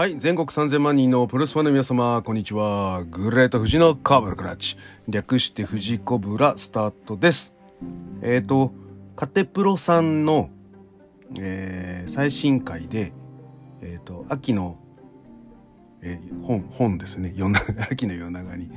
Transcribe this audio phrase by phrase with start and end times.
[0.00, 3.04] はい、全国3000万人のプロレスファンの皆様、こんにちは。
[3.10, 4.78] グレート富士のカーブルクラッチ。
[5.06, 7.54] 略して富士コブラスタートです。
[8.22, 8.72] えっ、ー、と、
[9.14, 10.48] カテプロさんの、
[11.38, 13.12] えー最新回で、
[13.82, 14.78] えっ、と、秋の、
[16.00, 17.34] えー本、本ですね。
[17.36, 17.60] 夜な
[17.92, 18.70] 秋の夜長に、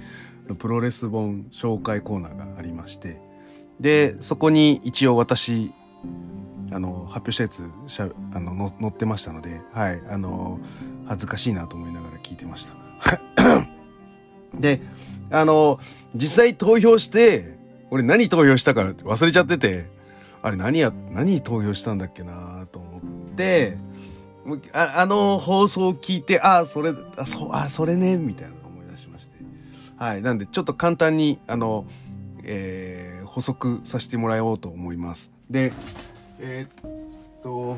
[0.60, 3.22] プロレス本紹介コーナーがありまして、
[3.80, 5.72] で、そこに一応私、
[6.74, 10.60] あの、発表したやつ、しゃあの、載ってましたので、はい、あの、
[11.06, 12.74] 恥ずかしいなと思いながら聞いてました。
[14.60, 14.82] で、
[15.30, 15.80] あの、
[16.16, 17.58] 実際投票して、
[17.92, 19.86] 俺何投票したか忘れちゃってて、
[20.42, 23.02] あれ何や、何投票したんだっけなと思っ
[23.36, 23.78] て、
[24.74, 29.32] ああの放送を聞いて、あ、それ、あ、そう、あ、それね、みたいなの思い出しまして。
[29.98, 30.22] はい。
[30.22, 31.86] なんで、ちょっと簡単に、あの、
[32.44, 35.32] えー補足させてもらおうと思います。
[35.50, 35.74] で、
[36.46, 36.92] えーっ
[37.42, 37.78] と、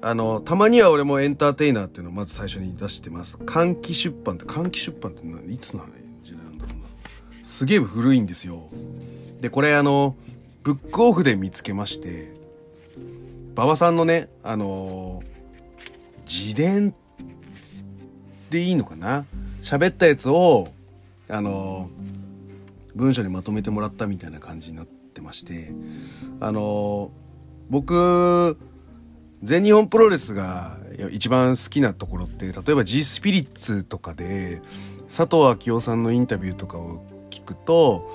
[0.00, 3.36] あの、たまには俺もエンターテイナーっていうのをまず最初に出してます。
[3.38, 5.84] 換気出版って、換気出版っていつの
[6.22, 6.86] 時代なんだろうな。
[7.42, 8.68] すげえ古いんですよ。
[9.40, 10.14] で、これあの、
[10.62, 12.32] ブックオフで見つけまして、
[13.56, 15.20] 馬場さんのね、あの
[16.24, 16.94] 自伝
[18.50, 19.24] でいいのかな？
[19.62, 20.68] 喋ったやつを、
[21.28, 21.90] あの
[22.94, 25.72] 文章にまとめてもらったみたいな感じになってまして、
[26.40, 27.10] あの
[27.70, 28.56] 僕、
[29.42, 30.78] 全日本プロレスが
[31.10, 34.62] 一番好きなところって、例えば G スピリッツとかで、
[35.08, 38.10] 佐藤昭夫さんのインタビューとかを聞くと、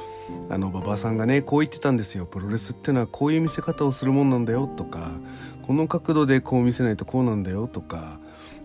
[0.49, 2.25] あの、馬場さんがね、こう言ってたんですよ。
[2.25, 4.67] プロレスってのはこういう見せ方をするもんなんだよ。
[4.67, 5.11] とか、
[5.63, 7.67] この角度でこう見せないとこうなんだよ。
[7.67, 8.19] とか、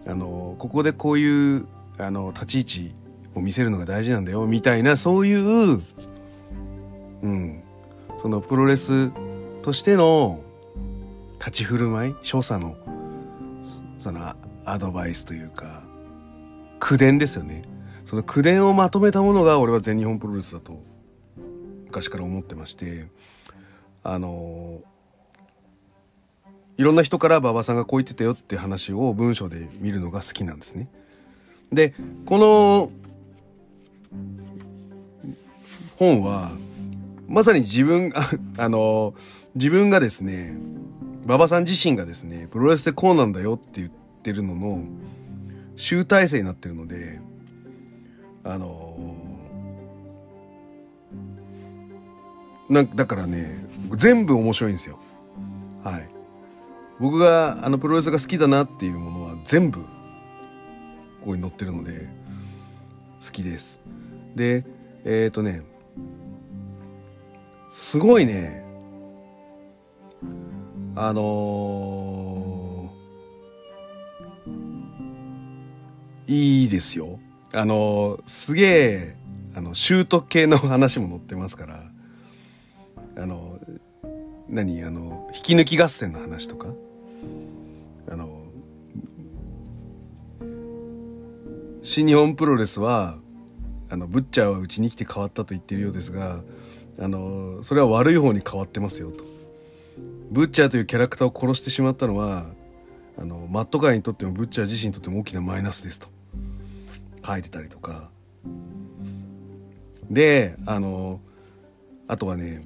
[0.07, 1.67] あの、ここでこういう、
[1.99, 2.95] あの、立ち位置
[3.35, 5.83] を見せるのが大事なんだよ、みたいな、そういう、
[7.23, 7.63] うん、
[8.23, 9.11] そのプロレス
[9.63, 10.45] としての
[11.41, 12.77] 立ち振る舞い、所作の、
[13.99, 15.83] そのアドバイスというか、
[16.79, 17.63] 口伝ですよね。
[18.05, 20.81] その口伝をまとめたものが俺は全日本プロレスだと
[21.87, 23.09] 昔から思ってまして、
[24.05, 24.81] あの
[26.79, 30.89] いろんな人から馬場さんがこう言ってたよって話を文章で見るのが好きなんですね。
[31.73, 31.93] で、
[32.25, 32.93] この
[35.97, 36.53] 本は、
[37.33, 38.13] まさに自分、
[38.59, 39.15] あの、
[39.55, 40.55] 自分がですね、
[41.25, 43.91] 馬場さん自身がですね、プロレスでこうなんだよって言っ
[44.23, 44.85] てるのの
[45.75, 47.21] 集大成になってるので、
[48.45, 48.99] あの
[52.69, 53.67] なんだからね、
[53.97, 54.99] 全部面白いんですよ。
[55.83, 56.09] はい。
[57.01, 59.89] 僕があのプロレスが好きだなっていうものは全部こ
[61.27, 62.11] こに載ってるので
[63.25, 63.81] 好きです。
[64.37, 64.67] で、
[65.07, 65.63] えっ、ー、とね、
[67.73, 68.63] すごいね、
[70.95, 77.19] あのーいいですよ。
[77.51, 79.17] あのーすげえ、
[79.55, 81.83] あの、シュート系の話も載ってますから、
[83.17, 83.59] あの、
[84.51, 86.69] 何あの、引き抜き合戦の話とか、
[88.11, 88.45] あの、
[91.81, 93.19] 新日本プロレスは、
[93.89, 96.43] あの、ブッチャーはうちに来て変わったと言ってるようですが、
[96.99, 99.25] あの、それは悪い方に変わってますよと。
[100.31, 102.47] ブッチャーというキャラクターを殺してしまったのは、
[103.19, 106.09] あの、マット界にとってもブッチャー自身にとっても大きなマイナスですと。
[107.25, 108.11] 書いてたりとか。
[110.11, 111.21] で、あの、
[112.09, 112.63] あとはね、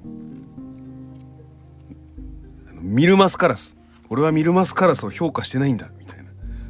[2.81, 3.77] ミルマスカラス。
[4.09, 6.17] 俺はミルマスカラスを評価してないんだ、みたい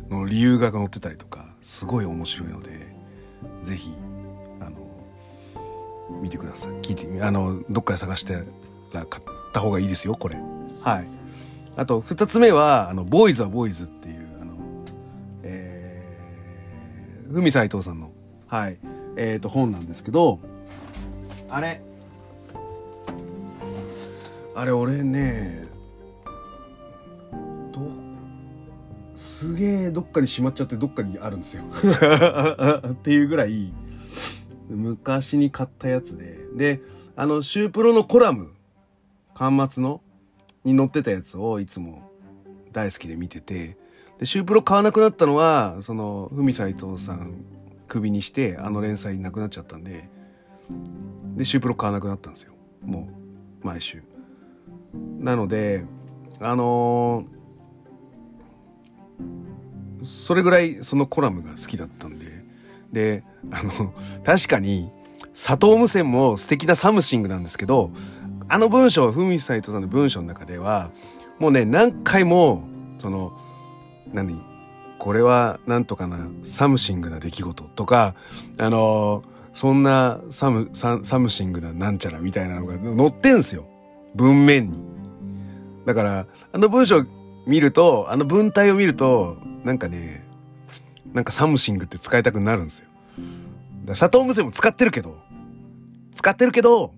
[0.10, 2.96] なの理由が載ってたりとか、すごい面白いので、
[3.62, 4.07] ぜひ、あの、
[6.22, 6.72] 見てください。
[6.82, 8.44] 聞いて、あの、どっかで探して
[8.94, 10.38] ら買った方がいいですよ、これ。
[10.82, 11.08] はい。
[11.76, 14.54] あと、二つ目は、あの、ボーイズはボーイズっていう、あの、
[15.44, 18.12] えー、斎藤さんの、
[18.48, 18.78] はい、
[19.16, 20.40] えっ、と、本なんですけど、
[21.50, 21.82] あれ、
[24.56, 25.66] あれ、俺ね、
[27.72, 27.82] ど、
[29.16, 31.64] すげえどっかにしまっちゃってどっかにあるんですよ。
[32.90, 33.72] っていうぐらい、
[34.70, 36.82] 昔に買ったやつで、で、
[37.16, 38.52] あの、シュープロのコラム、
[39.34, 40.02] 端末の、
[40.64, 42.12] に載ってたやつをいつも
[42.74, 43.78] 大好きで見てて、
[44.20, 47.46] で、シュープロ買わなくなったのは、その、フミ斎藤さん
[47.88, 50.10] クビにして、あの連載なくなっちゃったんで、
[51.36, 52.54] で、シュープロ買わなくなったんですよ。
[52.84, 53.10] も
[53.64, 54.04] う、毎週。
[55.20, 55.86] なので、
[56.40, 57.38] あのー
[60.04, 62.26] それぐらいそのコラムが好きだったんで、
[62.92, 64.92] で、あの、確かに、
[65.34, 67.92] 佐藤無線も素敵なサムシングなんですけど、
[68.50, 70.90] あの文章、フミ斎藤さんの文章の中では、
[71.40, 72.64] もうね、何回も、
[72.98, 73.38] その、
[74.14, 74.42] 何
[74.98, 78.16] これはなんとかなサムシングな出来事とか、
[78.58, 79.24] あの
[79.54, 83.66] そんなサム、ササムシングななんちゃらみたいなのが載ってんすよ。
[84.16, 84.86] 文面に。
[85.86, 87.06] だから、あの文章
[87.46, 90.26] 見ると、あの文体を見ると、なんかね、
[91.14, 92.87] なんかサムシングって使いたくなるんですよ。
[93.94, 95.18] 佐藤無線も使ってるけど、
[96.16, 96.94] 使ってるけど、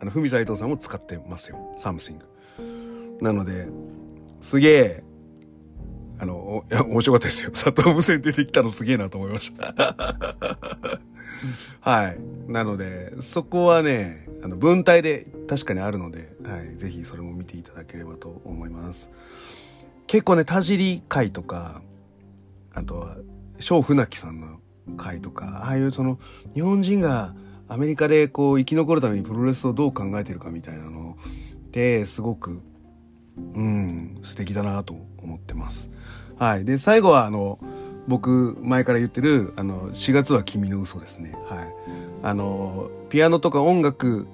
[0.00, 1.74] あの、ふみさいとうさんも使ってますよ。
[1.78, 3.18] サムシング。
[3.20, 3.68] なので、
[4.40, 5.04] すげえ、
[6.18, 7.50] あの、いや、 面白かったですよ。
[7.50, 9.74] 佐藤無線出てきたのすげえなと思いました。
[11.80, 12.18] はい。
[12.50, 16.76] なので、そこはね、あの、文体で確かにあるので、はい。
[16.76, 19.10] ぜひそれも見ていただければと思います。
[20.06, 21.82] 結構ね、田尻会とか、
[22.74, 23.16] あとは、
[23.58, 24.60] 小船木さんの
[24.96, 26.18] 会とか、ああいうその、
[26.54, 27.34] 日本人が
[27.68, 31.16] アメリカでこう生き残るためにプロレスをどう考えてるかみたいなの
[31.66, 32.60] ってすごく、
[33.36, 35.90] うん、素敵だなと思ってます。
[36.38, 36.64] はい。
[36.64, 37.58] で、最後はあの、
[38.06, 41.34] 僕前から言ってる、あの、4月は君の嘘ですね。
[41.48, 41.74] はい。
[42.22, 44.26] あの、ピアノとか音楽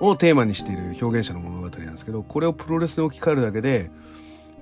[0.00, 3.90] をテーマにしている表現者の物語なんですけど、これをプロレスに置き換えるだけで、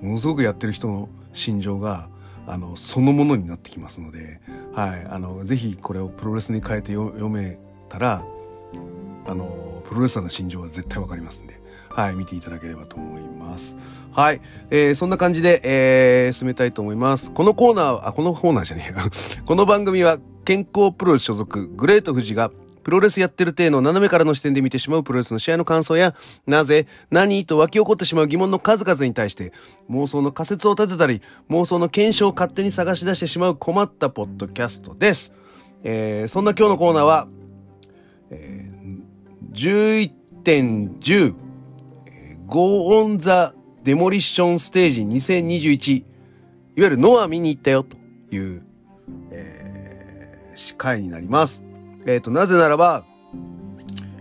[0.01, 2.09] ものすごくやってる人の心情が、
[2.51, 4.41] あの、そのものになってきますので、
[4.75, 5.05] はい。
[5.09, 7.57] あの、ぜひこれをプロレスに変えて読め
[7.87, 8.25] たら、
[9.25, 12.15] あの、プロレスラーの心情は絶対わかりますんで、はい。
[12.15, 13.77] 見ていただければと思います。
[14.11, 14.41] はい。
[14.69, 17.31] えー、そんな感じで、えー、進めたいと思います。
[17.31, 18.97] このコーナー、あ、このコーナーじゃねえよ。
[19.45, 22.51] この番組は、健康プロレス所属、グレート富士が、
[22.83, 26.15] プロレスやってる体の斜めからの視点で見てしまうプロレスの試合の感想や、
[26.47, 29.53] なぜ、何と湧き起こってしまう疑問の数々に対して、
[29.89, 35.33] 妄想の仮説を立てたり、妄想の検証を勝手に探し出してしまう困ったポッドキャストです。
[35.83, 37.27] えー、そんな今日のコーナーは、
[38.29, 40.11] えー、
[40.43, 41.35] 11.10、
[42.47, 46.05] Go on the Demolition Stage 2021、いわ
[46.75, 47.97] ゆるノア見に行ったよと
[48.31, 48.63] いう、
[49.31, 51.70] えー、回になります。
[52.05, 53.03] えっ、ー、と、なぜならば、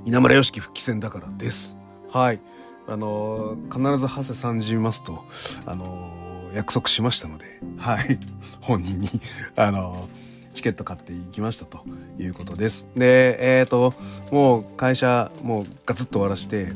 [0.05, 1.77] 稲村良樹復帰戦だからです。
[2.12, 2.41] はい。
[2.88, 5.25] あのー、必ず長谷さんじますと、
[5.67, 8.19] あのー、約束しましたので、はい。
[8.61, 9.09] 本人に、
[9.56, 10.09] あの
[10.53, 11.85] チケット買っていきましたと
[12.19, 12.88] いうことです。
[12.97, 13.94] で、えっ、と、
[14.33, 16.69] もう会社、もうガツッと終わらして、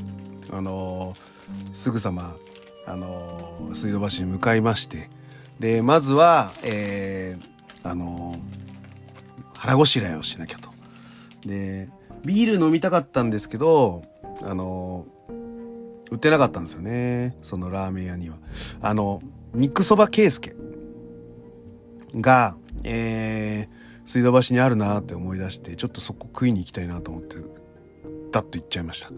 [0.53, 1.15] あの
[1.73, 2.37] すぐさま、
[2.87, 5.11] あの水道橋に向かいまして、
[5.59, 8.35] で、まずは、えー、あの
[9.59, 10.74] 腹ごしらえをしなきゃと。
[11.46, 11.88] で、
[12.25, 14.02] ビール飲みたかったんですけど、
[14.43, 15.06] あの、
[16.11, 17.37] 売ってなかったんですよね。
[17.43, 18.37] そのラーメン屋には。
[18.81, 19.20] あの、
[19.55, 20.55] 肉そば圭介
[22.14, 27.37] が、えー、水道橋にあるなって思い出して、ちょっとそこ食いに行きたいなと思って、
[28.31, 29.11] ダッと行っちゃいました。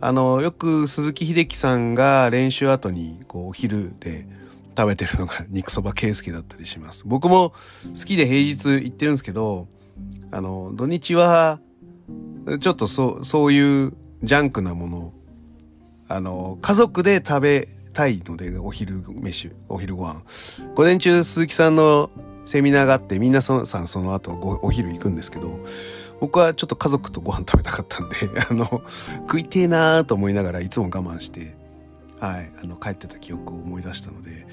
[0.00, 4.26] あの、よく鈴木秀樹さんが練習後に、こう、お昼で
[4.76, 7.04] 食べてるのが肉そば圭介だったりします。
[7.06, 7.52] 僕も
[7.94, 9.66] 好きで平日行ってるんですけど、
[10.30, 11.60] あの、土日は、
[12.60, 13.92] ちょっとそう、そういう
[14.22, 15.12] ジャンクなもの、
[16.08, 20.22] あの、家族で食べたいので、お昼飯、お昼ご飯。
[20.74, 22.10] 午前中、鈴木さんの
[22.44, 25.60] セミナーがあって、みんなそのさんその後ごお昼行くんですけど、
[26.20, 28.16] 僕はちょっと家族とご飯食べたかったんで、
[28.50, 28.82] あの、
[29.26, 31.56] 食いてえなーと思いながらいつも我慢して、
[32.18, 34.46] はい、あの、帰ってた記憶を思い出したので、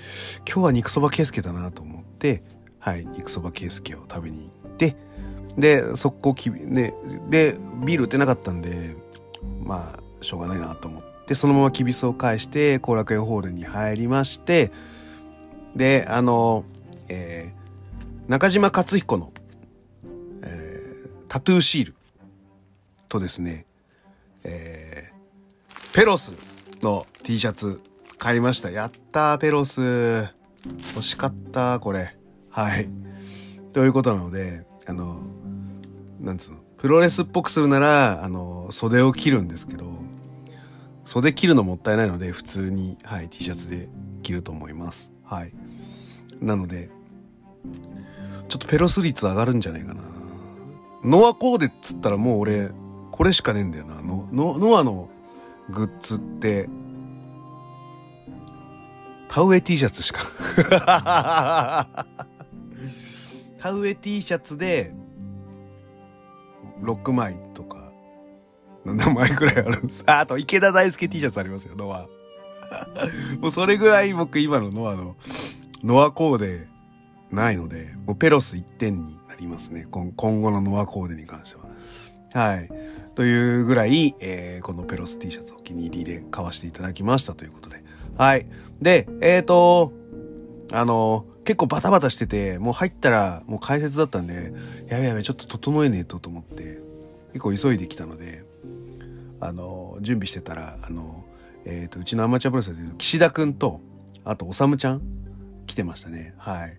[0.48, 2.44] 今日は肉そば圭介だなと思って、
[2.80, 4.96] はい、肉そば圭介を食べに行って、
[5.58, 6.94] で、速攻きび、ね、
[7.30, 8.96] で、ビール売ってなかったんで、
[9.64, 14.72] まあ、しょうがないなと思って、そのままきびすを返して、後楽園ホールに入りまして、
[15.76, 16.64] で、あの、
[17.10, 19.32] えー、中島克彦の、
[20.44, 21.96] えー、タトゥーシール
[23.10, 23.66] とですね、
[24.44, 26.34] えー、ペロス
[26.82, 27.82] の T シャツ
[28.18, 28.70] 買いました。
[28.70, 30.38] やったー、ペロス。
[30.96, 32.16] 欲しかったこれ。
[32.50, 32.90] はい。
[33.72, 35.22] ということなので、あの、
[36.20, 39.86] なんつうの、プロレスっぽくするなら、あの、袖を切るんですけど、
[41.06, 43.90] 袖切るのもったいないので、普通に、はい、T シャツで
[44.24, 45.14] 着ると思います。
[45.24, 45.54] はい。
[46.42, 46.90] なので、
[48.50, 50.02] ちょっとペロス率上がるんじゃないかな。
[51.04, 52.70] ノアコーデっつったらもう俺、
[53.12, 54.02] これしかねえんだよな。
[54.02, 55.10] ノノアの
[55.70, 56.70] グッズって、
[59.30, 60.20] 田植え T シャツしか
[63.60, 64.94] 田植え T シャツで、
[66.82, 67.92] 6枚とか、
[68.86, 70.04] 7枚くらいあるんです。
[70.08, 72.08] あ、あと池田大輔 T シャツありますよ、ノア。
[73.40, 75.16] もうそれぐらい僕今のノアの、
[75.84, 76.68] ノアコーデ
[77.32, 79.88] ないので、もうペロス1点になりますね。
[79.92, 81.68] 今後のノアコーデに関しては。
[82.34, 82.70] はい。
[83.16, 87.84] というぐらい、えー、このペロス T シャツお気に入りで買わせていただきましたということで。
[88.18, 88.48] はい。
[88.82, 89.94] で、えっ、ー、と、
[90.72, 94.52] あの、結構バタバタしてて、もう入ったらもう解説だったんで、
[94.90, 96.80] やべやべ、ちょっと整えねえとと思って、
[97.32, 98.44] 結構急いできたので、
[99.40, 101.24] あの、準備してたら、あの、
[101.64, 103.80] えっ、ー、と、うちのアマチュアプロレスでいうと岸田くんと、
[104.26, 105.02] あと、おさむちゃん
[105.68, 106.34] 来てましたね。
[106.38, 106.78] はい。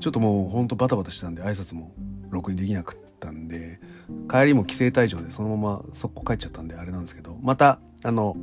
[0.00, 1.90] ちょっともうほんとバタバタしてたんで、挨拶も
[2.28, 3.80] ろくにできなかったんで、
[4.30, 8.36] 帰りも帰省退場でそのまま速攻帰っちゃったんで、あれなんですけど、また、あの、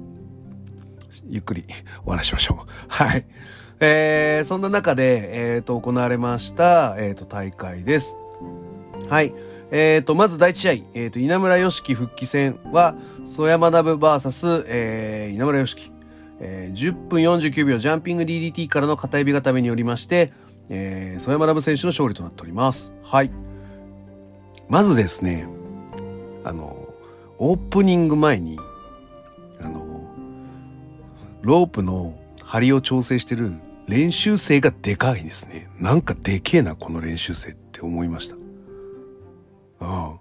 [1.29, 1.65] ゆっくり
[2.03, 2.67] お話しましょう。
[2.88, 3.27] はい。
[3.79, 8.17] えー、そんな中で、えっ、ー、と、行われました、えっ、ー、と、大会です。
[9.07, 9.34] はい。
[9.69, 15.91] えっ、ー、と、まず第一試合、えっ、と、稲村良樹復帰戦は、曽山ダブ VS、えー、稲村良樹。
[16.39, 20.31] えー、10分49秒ジャンピング DDT からの片指固めによりまして、
[20.69, 22.93] えー、曽山ラブ選手の勝利となっております。
[23.03, 23.31] はい。
[24.69, 25.48] まずですね、
[26.43, 26.93] あの、
[27.38, 28.60] オープニング前に、
[29.62, 30.01] あの、
[31.41, 33.53] ロープの針を調整してる
[33.88, 35.70] 練習生がでかいですね。
[35.79, 38.36] なんかでけえな、この練習生って思いました。
[39.79, 40.20] うん。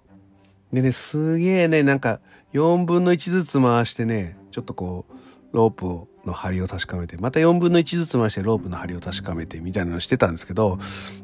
[0.72, 2.20] でね、すげえね、なんか
[2.52, 5.06] 4分の1ずつ回してね、ちょっとこ
[5.52, 10.78] う、ロープをの針を確かめて、また4分の1ずつ回してロープの針を確かめてみたいなのしてたんですけど、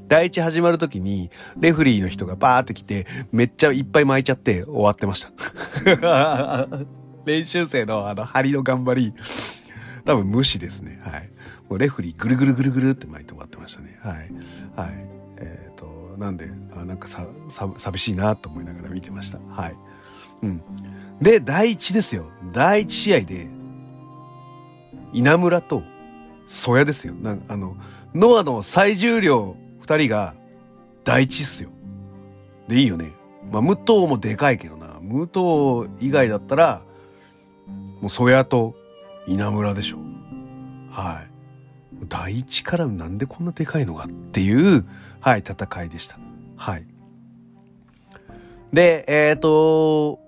[0.07, 6.69] 第一始まる時に、レフリーの人がバーって来て、めっちゃいっぱい巻いちゃって終わってました。
[7.27, 9.15] 練習生のあの針の頑張り、
[10.05, 11.01] 多分無視ですね。
[11.05, 11.32] はい。
[11.79, 13.99] レフリーぐるぐるぐるぐるって巻いて終わってましたね。
[14.03, 14.17] はい。
[14.77, 15.09] はい。
[15.39, 19.39] えっ、ー、と、なんで、あなんかさ、さ、寂しいなと思いながら見てました。
[19.51, 19.77] はい。
[20.43, 20.63] うん。
[21.21, 22.27] で、第一ですよ。
[22.53, 23.49] 第一試合で、
[25.13, 25.83] 稲村と
[26.47, 27.15] 曽谷ですよ。
[27.15, 27.77] なあの、
[28.15, 30.35] ノアの最重量二人が
[31.05, 31.71] 第一っすよ。
[32.69, 33.13] でいいよね。
[33.51, 34.99] まあ、武藤もでかいけどな。
[35.01, 36.83] 武藤以外だったら、
[38.01, 38.75] もう曽谷と
[39.27, 39.99] 稲村でしょ。
[40.91, 41.32] はい。
[42.09, 44.85] 第一からなんでこんなでかいのかっていう、
[45.21, 46.19] はい、戦いでした。
[46.57, 46.87] はい。
[48.73, 50.21] で、えっ、ー、と、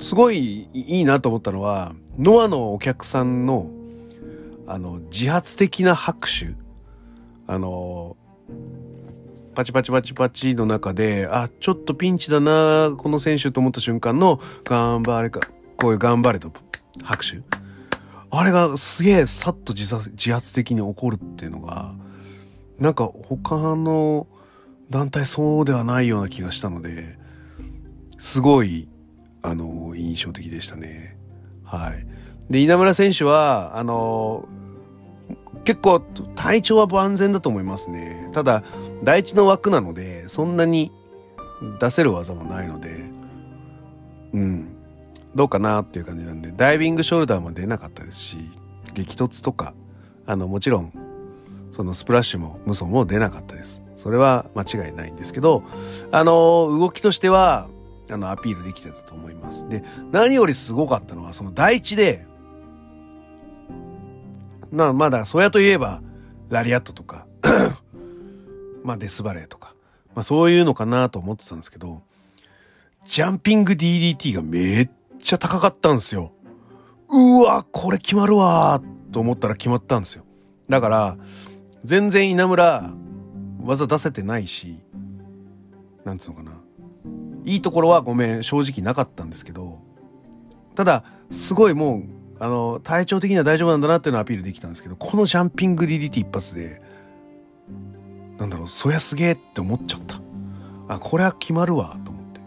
[0.00, 3.70] すごいいいなと思ったのは、ノアのお客さんの、
[4.66, 6.54] あの、自発的な拍手。
[7.46, 8.16] あの、
[9.54, 15.40] パチパチパチパチの中で、あ、ちょっとピンチだな、この選手と思った瞬間の、頑張れか、
[15.76, 16.52] こういう頑張れと
[17.02, 17.55] 拍手。
[18.30, 21.94] あれがすげえさっと自自発的に起こるっていうのが、
[22.78, 24.26] なんか他の
[24.90, 27.18] 団体そうではないような気がしたので、
[28.18, 28.88] すごい、
[29.42, 31.16] あの、印象的でしたね。
[31.64, 32.06] はい。
[32.50, 34.48] で、稲村選手は、あの、
[35.64, 36.00] 結構
[36.36, 38.30] 体調は万全だと思いますね。
[38.32, 38.62] ただ、
[39.02, 40.92] 第一の枠なので、そんなに
[41.80, 43.10] 出せる技もないので、
[44.32, 44.75] うん、
[45.36, 48.36] どうかなっていう感じなんで、ダイビングショルダーも出なかったですし、
[48.94, 49.74] 激突とか、
[50.24, 50.92] あの、もちろん、
[51.72, 53.82] そのスプラッシュも無双も出なかったです。
[53.96, 55.62] それは間違いないんですけど、
[56.10, 56.32] あの、
[56.78, 57.68] 動きとしては、
[58.08, 59.68] あの、アピールできてたと思います。
[59.68, 62.26] で、何よりすごかったのは、その第一で、
[64.70, 66.00] まあ、まだ、そやといえば、
[66.48, 67.26] ラリアットとか
[68.84, 69.74] まあ、デスバレーとか、
[70.14, 72.02] まあ、そういうのかなと思ってたんですけど、
[73.06, 76.32] ジャンピング DDT がめっちゃ高かったんですよ。
[77.08, 78.82] うわ、これ決まるわ
[79.12, 80.24] と思ったら決まったんですよ。
[80.68, 81.16] だから、
[81.84, 82.94] 全然稲村、
[83.60, 84.82] 技出せてないし、
[86.04, 86.52] なんつうのかな。
[87.44, 89.78] いいところはごめん、正直なかったんですけど、
[90.74, 92.04] ただ、すごいもう、
[92.38, 96.82] あの、体調的には大丈夫なんだなっていうのをアピールできたんですけど、このジャンピング DDT 一発で、
[98.38, 100.20] なんだろう、そりゃすげえって思っちゃった。
[100.88, 102.40] あ、これは決まるわ、と思って。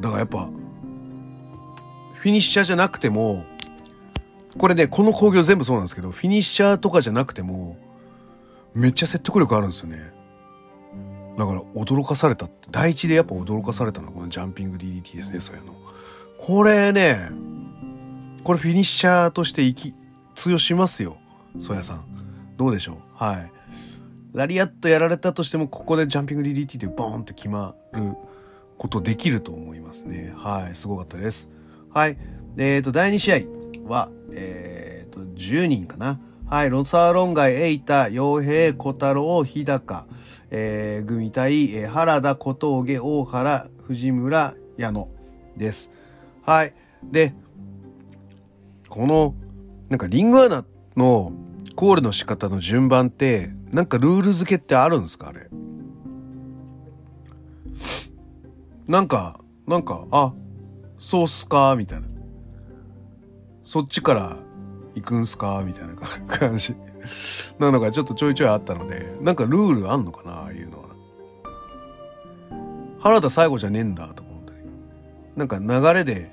[0.00, 0.48] だからやっぱ、
[2.22, 3.44] フィニッシャーじゃなくても、
[4.56, 7.76] これね、この工業全部そうなんですけど、フィニッシャーとかじゃなくても、
[8.74, 10.12] めっちゃ説得力あるんですよね。
[11.36, 15.74] だから驚かされた第一でやっぱ驚かされたのはこのジャンピング DDT ですねそういうの。
[16.38, 17.28] これね
[18.44, 19.94] これフィニッシャーとしてき
[20.36, 21.16] 通用しますよ
[21.58, 22.04] ソヤさん。
[22.56, 22.96] どうでしょう？
[23.14, 23.52] はい。
[24.32, 28.14] ラリアットやられたとしてもここでジャンピング DDT でボーンって決まる
[28.78, 30.34] ことできると思いますね。
[30.36, 31.50] はいすごかったです。
[31.94, 32.18] はい
[32.56, 36.20] えっ、ー、と第2試合はえっ、ー、と10人かな
[36.52, 40.06] はい、ロサーロンガイ、エイタ、傭兵、小太郎、日高、
[40.50, 45.08] えー、組対、えー、原田、小峠、大原、藤村、矢野
[45.56, 45.90] です。
[46.42, 46.74] はい。
[47.02, 47.32] で、
[48.90, 49.34] この、
[49.88, 51.32] なんかリングアナの
[51.74, 55.28] コールの仕方の順番って、なんかルール付けってあるんですか？
[55.28, 55.48] あれ。
[58.88, 60.34] なんか、なんか、あ、
[61.04, 61.74] そうっすか？
[61.76, 62.06] みたいな。
[63.64, 64.36] そっちから
[64.94, 65.62] 行くんすか？
[65.66, 65.94] みたいな
[66.28, 66.76] 感じ。
[67.58, 70.42] なのがちょっとちょいちょいあったので、なんかルールあんのかな？
[70.42, 70.88] ああいうのは。
[73.00, 74.60] 原田最後じゃねえんだと思ったり。
[75.36, 76.30] なんか流れで、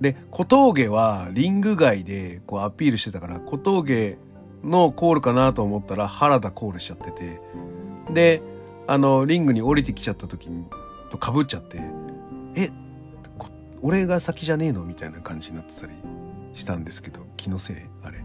[0.00, 4.18] で、小峠はリング外でこうアピールしてたから、小峠
[4.64, 7.40] のコールかなと思ったら原田コールしちゃってて、
[8.12, 8.42] で、
[8.88, 10.66] あの、リングに降りてきちゃった時に、
[11.10, 11.80] と被っちゃって、
[12.56, 12.70] え、
[13.82, 15.92] 俺が先じゃねえのみたいな感じになってたり
[16.54, 18.18] したんですけど気のせいあれ。
[18.18, 18.22] っ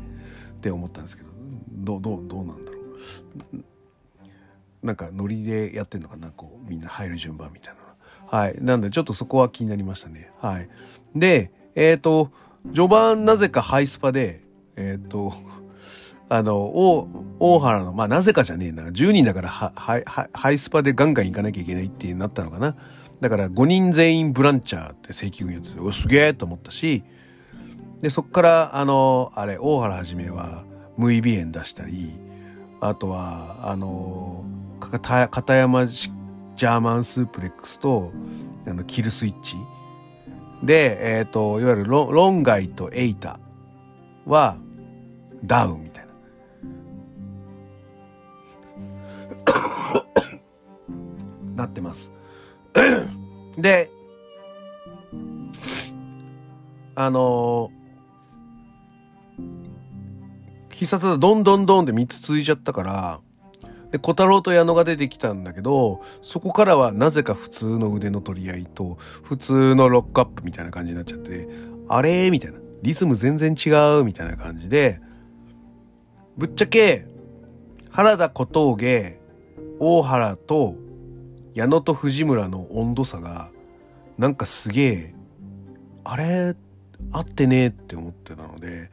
[0.61, 1.29] て思ったんですけど
[1.71, 2.77] どうどうどうなんだろ
[3.53, 4.85] う。
[4.85, 7.73] なんかノリでやってんのかなこうみんな入る順番みたい
[8.31, 8.55] なはい。
[8.59, 10.31] なんでちょっとそこは気になりましたね。
[10.39, 10.69] はい。
[11.15, 12.31] でえっ、ー、と
[12.73, 14.41] 序盤なぜかハイスパで
[14.75, 15.33] えっ、ー、と
[16.27, 17.07] あの、大、
[17.39, 18.83] 大原の、まあ、なぜかじゃねえな。
[18.85, 22.75] 10人だから、は、は、ハイスパでガンガン行かなきゃいけないってなったのかな。
[23.21, 27.03] だから5人全員ブランチャーって正規軍やってて、すげえと思ったし、
[28.01, 30.63] で、そっから、あの、あれ、大原はじめは、
[30.97, 32.19] 無意尾炎出したり、
[32.81, 34.43] あとは、あの、
[34.79, 38.11] 片山ジャーマンスープレックスと、
[38.67, 39.55] あの、キルスイッチ。
[40.63, 43.39] で、えっ、ー、と、いわゆるロロンガイとエイタ
[44.25, 44.57] は、
[45.43, 46.13] ダウンみたいな。
[51.63, 52.13] なってます。
[53.57, 53.89] で、
[56.95, 57.71] あの
[60.71, 63.19] 必殺技どんどんどんで3つ続いちゃったから、
[63.91, 71.47] で、小太郎と矢野が出てきたんだけど、そこからはなぜか普通の腕の取り合いと、普通のロックアップみたいな感じになっちゃって、
[71.87, 72.29] あれ？
[72.29, 72.59] みたいな。
[72.81, 74.99] リズム全然違うみたいな感じで、
[76.37, 77.05] ぶっちゃけ、
[77.89, 79.19] 原田小峠、
[79.79, 80.75] 大原と
[81.55, 83.49] 矢野と藤村の温度差が、
[84.17, 85.15] なんかすげえ、
[86.03, 86.53] あれ
[87.11, 88.91] 合ってねえって思ってたので、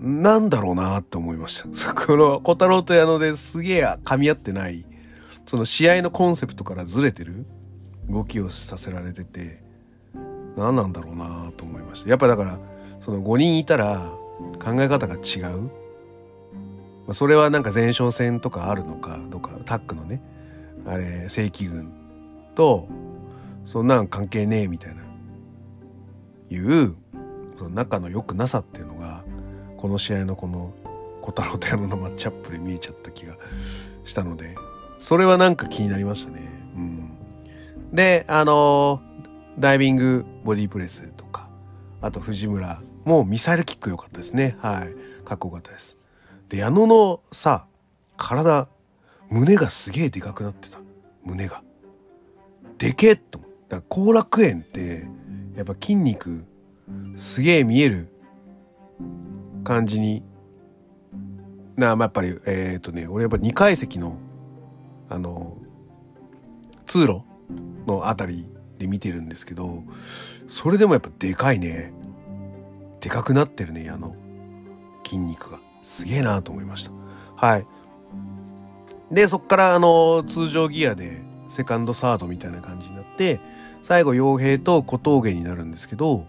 [0.00, 1.92] なんだろうなって思いました。
[1.94, 4.86] この小太郎と矢野ですげえ噛み合ってない、
[5.44, 7.44] その試合のコンセプトからずれてる
[8.08, 9.62] 動きをさせられてて、
[10.56, 12.08] 何なんだろうなと思いました。
[12.08, 12.58] やっぱだから、
[13.00, 14.12] その5人いたら
[14.62, 15.70] 考え方が違う。
[17.06, 20.22] まそれはなんか前哨戦とかあるのか、どうか、タックのね、
[20.86, 21.92] あれ、正規軍
[22.54, 22.88] と、
[23.64, 25.02] そんなん関係ねえみたいな、
[26.50, 26.94] いう、
[27.58, 29.24] その仲の良くなさっていうのが、
[29.76, 30.72] この試合のこの
[31.22, 33.34] 小太郎と矢野のマッチアップで見えちゃった気が
[34.04, 34.56] したので、
[34.98, 36.40] それはなんか気になりましたね。
[36.76, 37.10] うん。
[37.92, 39.00] で、あの、
[39.58, 41.48] ダイビングボディープレスとか、
[42.00, 44.56] あと藤村もミサイルキック良かったですね。
[44.60, 45.24] はい。
[45.24, 45.96] かっこよかったです。
[46.48, 47.66] で、矢野のさ、
[48.16, 48.68] 体、
[49.30, 50.78] 胸がすげえでかくなってた。
[51.24, 51.62] 胸が。
[52.78, 53.80] でけえと思った。
[53.80, 55.06] 後楽園って、
[55.56, 56.44] やっぱ筋肉、
[57.16, 58.08] すげえ見える
[59.64, 60.22] 感じに
[61.76, 64.18] な、まあ、やっぱり、えっ、ー、とね、俺やっぱ2階席の、
[65.08, 65.56] あの、
[66.86, 67.22] 通路
[67.86, 69.82] のあたりで見てるんですけど、
[70.48, 71.92] それでもやっぱでかいね。
[73.00, 74.14] でかくなってるね、あの、
[75.04, 75.58] 筋肉が。
[75.82, 76.92] すげえなと思いました。
[77.36, 77.66] はい。
[79.10, 83.40] で、そっからあの、通常ギアで、セカンドサードみたいな感じになって、
[83.82, 86.26] 最後、傭兵と小峠になるんですけど、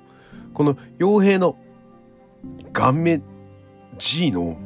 [0.54, 1.56] この傭兵の
[2.74, 3.24] 顔面
[3.98, 4.58] G の、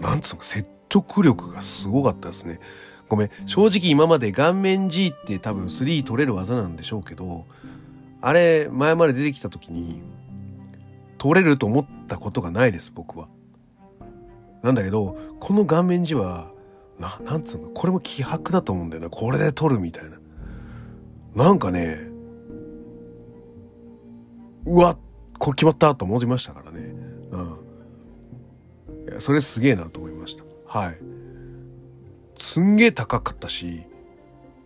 [0.00, 2.60] なんつうの、説得力がすごかったですね。
[3.08, 3.30] ごめん。
[3.46, 7.46] 正直今まで顔面 G って多分3取れる技なんでしょうけど、
[8.20, 10.02] あれ、前まで出てきた時に、
[11.18, 13.28] 取れると思ったことがないです、僕は。
[14.62, 16.51] なんだけど、この顔面 G は、
[17.02, 19.10] な、なんつうの、これも気迫だと思うんだよな。
[19.10, 20.18] これで取るみたいな。
[21.34, 21.98] なんかね、
[24.64, 24.96] うわ、
[25.38, 26.94] これ決まったと思いましたからね。
[27.32, 29.08] うん。
[29.08, 30.44] いや、それすげえなと思いました。
[30.66, 30.98] はい。
[32.38, 33.82] すんげえ高かったし、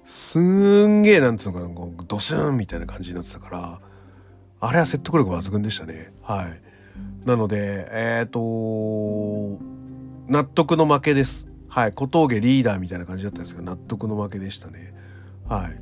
[0.05, 3.81] すんげえなんつうのかな、こうドスンみたいな感じになってたから、
[4.61, 6.13] あれは説得力抜群でしたね。
[6.23, 6.61] はい。
[7.27, 9.59] なので、えっ、ー、と
[10.29, 11.46] 納得の負けです。
[11.77, 11.93] はい。
[11.93, 14.95] 小峠リーダーみたいな感じだったんですけど、納得の負けでしたね。
[15.47, 15.79] はい。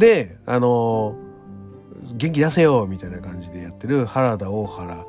[0.00, 1.32] で、あのー
[2.14, 5.06] 元気出せよみたいな感じでやってる原田大原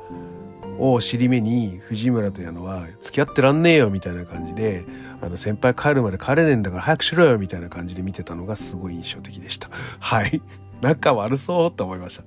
[0.78, 4.84] を尻目に藤村というのは付き合ってらんねえよみたいな感じで
[5.20, 9.68] あの先輩帰るまで帰れねえんだから早くしろよみたいな感じで見てたのがすごい印象的でした。
[10.00, 10.42] はい。
[10.80, 12.24] 仲悪そうと思いました。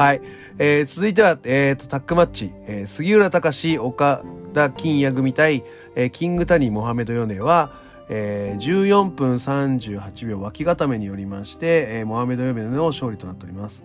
[0.00, 0.20] はい。
[0.58, 2.52] えー、続いては、えっ、ー、と、タックマッチ。
[2.66, 4.22] えー、杉浦隆、岡
[4.54, 5.64] 田金也組対、
[5.96, 7.72] えー、キングタニー、モハメド・ヨネは、
[8.08, 13.84] えー、14分38秒脇固めによりまして、えー、モハメド・ヨネの勝利となっております。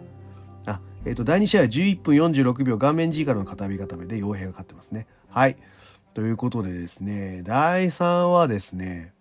[1.05, 5.07] えっ、と、第2試合は11分46秒、顔面 G からの片火固めで傭兵が勝ってますね。
[5.29, 5.57] はい。
[6.13, 9.13] ということでですね、第3はですね、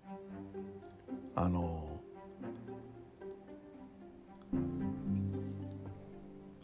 [1.35, 2.01] あの、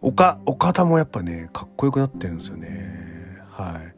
[0.01, 3.43] 岡、岡田もやっぱね、かっこよくなってるんですよね。
[3.51, 3.95] はい。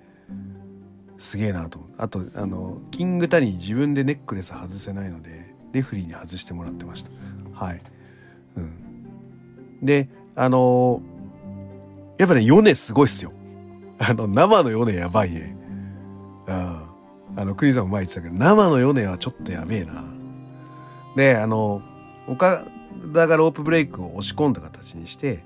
[1.18, 1.80] すげえなと。
[1.98, 7.10] あと、あの、キングタニー自分でネックレス外せないので、レフリーに外してもらってました。
[7.52, 7.80] はい。
[8.56, 9.80] うん。
[9.82, 10.08] で、
[10.40, 11.02] あの
[12.16, 13.32] やっぱね、ヨネすごいっすよ。
[14.00, 15.54] あの、生のヨネやばいね。
[16.46, 16.80] うん。
[17.36, 20.02] あの、クリさんも前言ってたけど、生のヨネはちょっとやべえな。
[21.14, 21.82] で、あの、
[22.26, 22.64] 岡
[23.12, 25.44] 田がロープブレイクを押し込んだ形にして、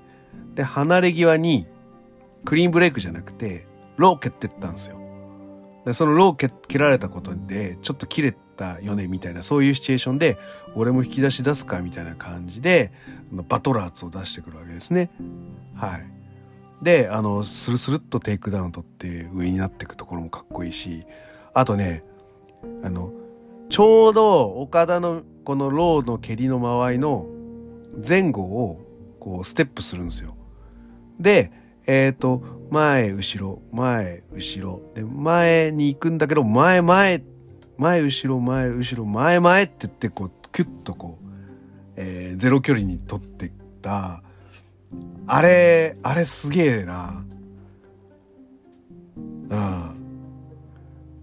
[0.53, 1.67] で、離れ際に、
[2.45, 4.97] クリーンブレイクじゃなくて、ロー蹴ってったんですよ。
[5.85, 10.37] で、そのロー蹴蹴られたことで、ちょっと切れたよね、みたいな、そういうシチュエーションで、
[10.75, 12.91] 俺も引き出し出すか、みたいな感じで、
[13.31, 15.11] バトラーツを出してくるわけですね。
[15.75, 16.05] はい。
[16.81, 21.05] で、あの、スルスルっとテイクダウン取って上になっていくところもかっこいいし、
[21.53, 22.03] あとね、
[22.83, 23.11] あの、
[23.69, 27.27] ちょうど岡田のこのローの蹴りの間合いの
[28.07, 28.81] 前後を
[29.19, 30.35] こうステップするんですよ。
[31.19, 31.51] で、
[31.87, 34.81] えっ、ー、と、前、後ろ、前、後ろ。
[34.93, 37.23] で、前に行くんだけど、前、前、
[37.77, 41.25] 前、後ろ、前、後ろ、前、前って言って、こう、キュッとこう、
[41.95, 43.51] えー、ゼロ距離に取ってっ
[43.81, 44.23] た、
[45.27, 47.25] あれ、あれすげえな。
[49.49, 49.95] うん。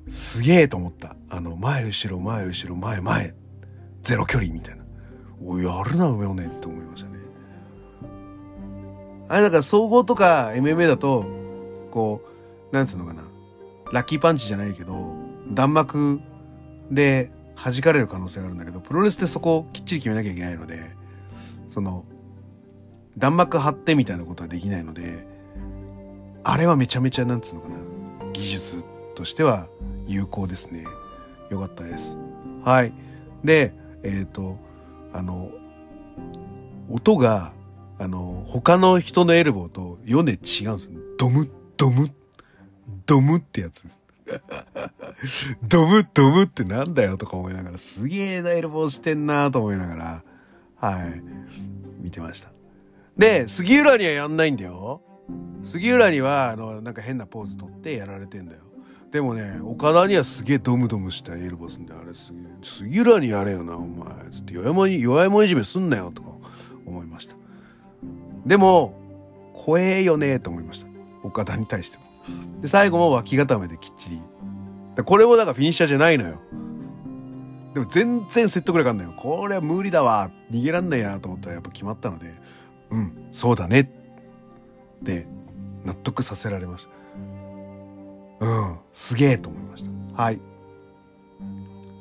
[0.08, 1.16] すげえと思った。
[1.30, 3.34] あの、前、後ろ、前、後ろ、前、前、
[4.02, 4.84] ゼロ距離みたいな。
[5.44, 7.11] おやるな、梅尾ねって思いました。
[9.32, 11.24] あれだから総合とか MMA だと、
[11.90, 12.20] こ
[12.70, 13.22] う、なんつうのかな。
[13.90, 15.14] ラッキーパンチじゃないけど、
[15.50, 16.20] 弾幕
[16.90, 20.94] で弾かれる可能性があるんだけど、プロレスってそこをきっちり決めなきゃいけないので、
[21.70, 22.04] その、
[23.16, 25.26] 弾幕張ってみたいなことはできないので、
[26.44, 27.76] あれはめちゃめちゃなんつうのかな。
[28.34, 29.66] 技術としては
[30.06, 30.84] 有効ですね。
[31.48, 32.18] よかったです。
[32.66, 32.92] はい。
[33.42, 34.58] で、えっ、ー、と、
[35.14, 35.50] あの、
[36.90, 37.54] 音が
[38.02, 41.00] あの、他の人のエルボーとヨネ違うんですよ。
[41.18, 42.10] ドム、ドム、
[43.06, 43.84] ドムってやつ。
[45.68, 50.24] ドム、ドムってなんだよとか思いながら、すげえなエルボーしてんなと思いながら、
[50.76, 51.22] はい、
[52.00, 52.50] 見てました。
[53.16, 55.00] で、杉浦にはやんないんだよ。
[55.62, 58.62] 杉浦には、あの、なんか変なポーズ取ってやられてんだよ。
[59.12, 64.08] でもね、岡田にはすげえドムドムしたエルボーすんで、あれすげえ、杉浦にやれよな、お前。
[64.32, 66.30] つって、弱いもん、弱いもんいじめすんなよ、とか
[66.84, 67.41] 思いました。
[68.46, 68.94] でも、
[69.54, 70.88] 怖えよねと思いました。
[71.22, 72.04] 岡田に対しても。
[72.60, 74.20] で、最後も脇固めできっちり。
[75.04, 76.38] これもだからフィニッシャーじゃないのよ。
[77.74, 79.14] でも全然説得力あんのよ。
[79.16, 80.30] これは無理だわ。
[80.50, 82.34] 逃げらんないなと思ったらやっぱ決まったので、
[82.90, 83.80] うん、そうだね。
[83.80, 83.88] っ
[85.04, 85.26] て
[85.84, 88.46] 納得させられました。
[88.46, 90.22] うん、すげえと思いました。
[90.22, 90.40] はい。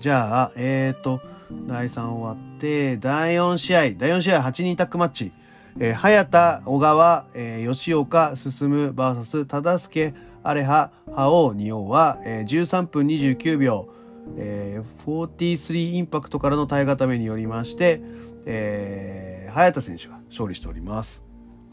[0.01, 1.21] じゃあ、えーと、
[1.67, 5.31] 第3終わって、第4試合、第4試合8人タックマッチ。
[5.79, 13.89] えー、早田、小川、えー、吉岡、進む VS 忠助、アレハ、覇王、仁王は、えー、13分29秒、
[14.37, 18.01] えー、43インパクトからの耐え固めによりまして、
[18.45, 21.23] えー、早田選手が勝利しております。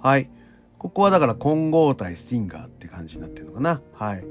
[0.00, 0.30] はい。
[0.78, 3.80] ここはだから混合対スティンガーって感じになってるのかな。
[3.94, 4.24] はい。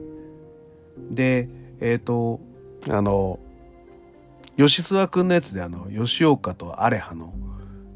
[1.12, 1.50] で、
[1.82, 2.40] えっ、ー、と、
[2.90, 3.40] あの、
[4.56, 7.34] 吉諏訪くんのやつであの、吉岡とアレハの、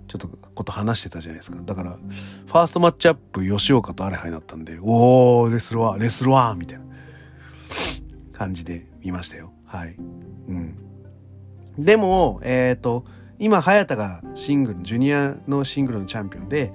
[0.08, 1.58] ちょっとこと話してたじゃないですか。
[1.64, 6.86] だから、ファーストマッチアップ、吉岡とアレハになったんで、おー、レスルワー、レスルワーみたいな
[8.34, 9.54] 感じで見ましたよ。
[9.66, 9.96] はい。
[10.48, 10.76] うん。
[11.78, 13.06] でも、えっ、ー、と、
[13.40, 16.74] 今、早田がシングル、ジュニアのシングルのチャンピオンで、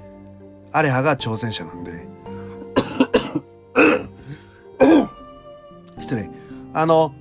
[0.72, 2.08] アレハが挑戦者なんで、
[6.00, 6.30] 失礼。
[6.72, 7.14] あの、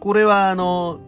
[0.00, 1.00] これはあの、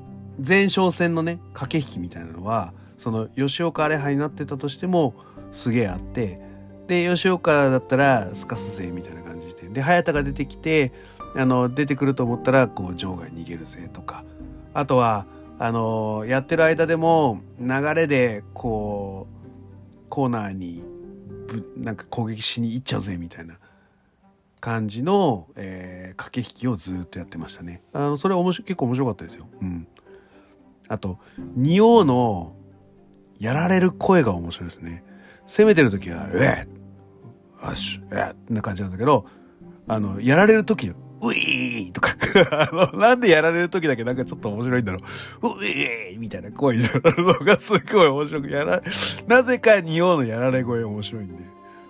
[0.46, 5.14] 前哨戦のね、駆け引きみたいなのは、その吉岡アレハになってたとしても、
[5.52, 6.40] すげえあって、
[6.86, 9.68] で、吉岡だったらすかすぜ、みたいな感じで。
[9.68, 10.92] で、早田が出てきて、
[11.34, 14.24] あの、出てくると思ったら、こう、場外逃げるぜ、とか。
[14.72, 15.26] あとは、
[15.58, 20.82] あの、やってる間でも、流れで、こう、コーナーに
[21.46, 23.58] ぶ、なんか攻撃しに行っちゃうぜ、みたいな
[24.60, 27.82] 感じの、えー、駆け引きをずっとやってましたね。
[27.92, 29.46] あの、それは面白結構面白かったですよ。
[29.60, 29.86] うん。
[30.88, 31.18] あと、
[31.54, 32.55] 仁王の
[33.38, 35.04] やられる声が面白いですね。
[35.46, 36.66] 攻めてる時は、え
[37.60, 39.26] あっしゅ、えな感じなんだけど、
[39.88, 42.10] あの、やられる時、ウィーとか
[42.50, 44.98] あの、なんでやられる時だけなんかちょっと面白いんだろ
[45.42, 45.60] う。
[45.60, 48.82] うえーみたいな声になるのがすごい面白く、やら、
[49.26, 51.44] なぜか仁王のやられ声面白いんで、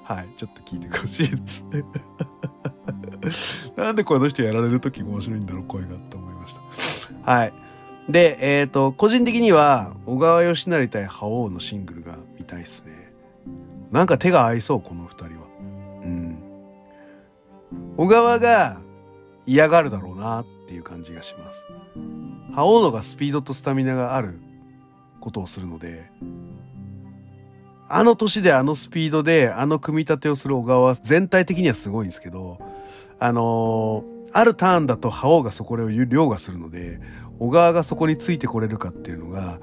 [0.05, 1.83] はい、ちょっと聞いてほしいですね。
[3.77, 7.31] なんでこの人やられる時面白いんだろう、声がって思いました。
[7.31, 7.53] はい。
[8.09, 13.13] で、えっ、ー、と、個人的には、小川義成対覇王のシングルが見たいですね。
[13.91, 15.31] なんか手が合いそう、この二人は。
[16.05, 16.39] うん。
[17.97, 18.79] 小川が
[19.47, 21.67] 嫌がるだろうなっていう感じがします。
[22.55, 24.39] 覇王のがスピードとスタミナがある
[25.21, 26.11] ことをするので、
[27.89, 32.59] あの年であのスピードであの組み立てをする小川は全体的にはすごいんですけど、
[33.19, 37.01] あのー、あるターンだと覇王がそこを凌駕するので、
[37.39, 39.61] 小川がそこについてこれるかっていうのが、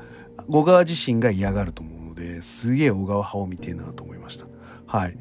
[0.50, 4.48] 小川自身が嫌がると思うので、すげえ小川派を見てえなと思いました。
[4.88, 5.18] はい。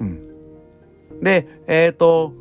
[0.00, 1.20] うん。
[1.22, 2.32] で、えっ、ー、と、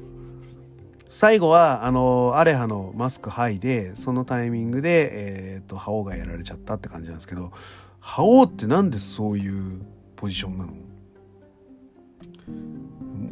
[1.07, 7.51] 最後は、あの、アレハのマスク剥いで、そのタイミングで、えっ、ー、と、覇王がやられちゃったって感じなんですけど、
[7.99, 9.81] 覇王ってなんでそういう
[10.15, 10.73] ポジションなの？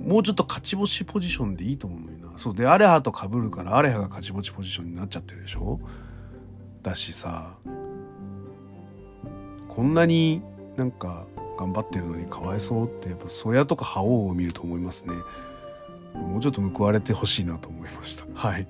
[0.07, 2.12] もうちょっと勝ち星ポジションでいいと思うのにな。
[2.37, 2.55] そう。
[2.55, 5.79] で、アレハと被るから、アレハが勝ち星ポジションになっちゃってるでしょ？
[6.83, 7.55] だしさ
[9.69, 10.41] こんなに
[10.75, 11.25] なんか
[11.57, 15.13] 頑張ってるのにかわいそうってやっぱソヤとか覇王を見ると思いますね。
[16.13, 18.25] もうちょっと報われてほしいなと思いました。
[18.35, 18.67] はい。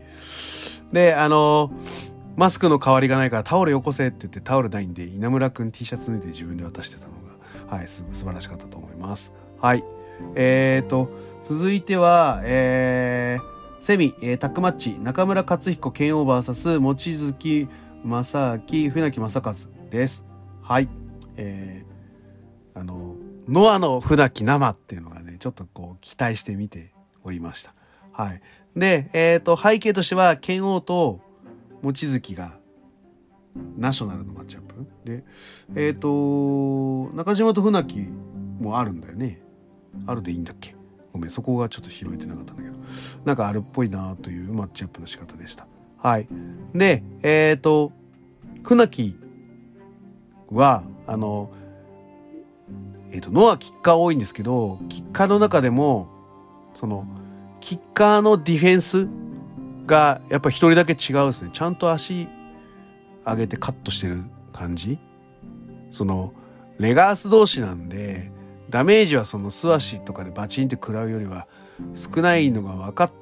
[0.91, 1.71] であの
[2.37, 7.13] マスクの代わりがないからタオルよこせって言ってタオルないんで稲村くん T シャツ脱いで自分で渡してたの
[7.67, 9.33] がはいす素晴らしかったと思います。
[9.59, 9.83] はい。
[10.35, 11.09] えーと
[11.41, 13.52] 続いてはえー、
[13.83, 17.67] セミ、えー、タックマッチ中村克彦剣王 VS 望月
[18.05, 19.53] 正明、船木正和
[19.91, 20.25] です。
[20.61, 20.87] はい。
[21.35, 23.15] えー、あの、
[23.49, 26.93] ノアの船木生っていうのがね、ちょっとこう期待して見て
[27.25, 27.73] おりました。
[28.13, 28.41] はい。
[28.73, 31.19] で、えっ、ー、と、背景としては、剣王と
[31.81, 32.57] 望月が
[33.75, 34.87] ナショナルのマッチアップ。
[35.03, 35.25] で、
[35.75, 37.99] えっ、ー、と、中島と船木
[38.61, 39.41] もあるんだよね。
[40.07, 40.73] あるでいいんだっけ？
[41.13, 42.75] ごめん、そこがちょっと拾えてなかったんだけど。
[43.23, 45.67] なんかあるっぽいなというマッチアップの仕方でした。
[45.99, 46.27] はい。
[46.73, 47.91] で、えっ、ー、と、
[48.63, 49.19] 船木
[50.49, 51.51] は、あの、
[53.11, 56.09] えっ、ー、と、ノアキッカー多いんですけど、キッカーの中でも、
[56.73, 57.05] その、
[57.59, 59.07] キッカーのディフェンス
[59.85, 61.51] が、やっぱ一人だけ違うんですね。
[61.53, 62.27] ちゃんと足
[63.25, 64.99] 上げてカットしてる感じ
[65.91, 66.33] その、
[66.79, 68.31] レガース同士なんで、
[68.73, 71.45] ダメージはその素足とかでバチンって食らうよりは
[71.93, 73.13] 少ないのが分かっ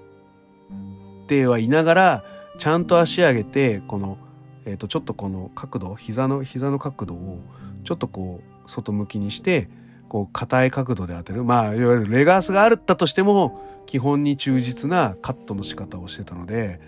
[1.27, 2.23] てはいながら、
[2.57, 4.17] ちゃんと足上げてこの、
[4.63, 7.41] えー、とちょっとこの角度膝の膝の角度を
[7.83, 9.67] ちょっとこう外向きにして
[10.07, 16.79] こう硬い角度で当てるまあいわゆるレガースがあったとしても基本に忠実なカットの仕方をしてたので